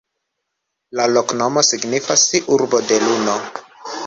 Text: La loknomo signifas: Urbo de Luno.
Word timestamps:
La 0.99 1.05
loknomo 1.11 1.63
signifas: 1.69 2.25
Urbo 2.57 2.81
de 2.89 2.99
Luno. 3.05 3.39